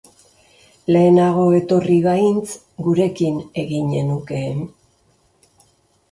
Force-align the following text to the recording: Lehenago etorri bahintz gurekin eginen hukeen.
Lehenago 0.93 1.41
etorri 1.57 1.97
bahintz 2.05 2.45
gurekin 2.87 3.37
eginen 3.65 4.09
hukeen. 4.15 4.65